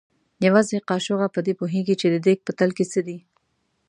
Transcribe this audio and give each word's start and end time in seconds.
یوازې 0.45 0.77
کاچوغه 0.89 1.27
په 1.35 1.39
دې 1.45 1.53
پوهېږي 1.59 1.95
چې 2.01 2.07
د 2.09 2.15
دیګ 2.25 2.39
په 2.45 2.51
تل 2.59 2.69
کې 2.77 2.85
څه 2.91 2.99
دي. 3.07 3.17